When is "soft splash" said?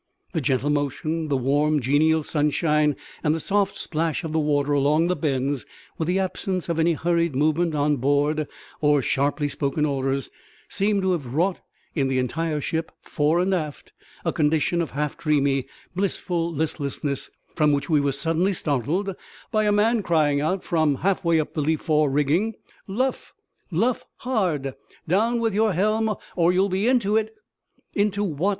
3.39-4.23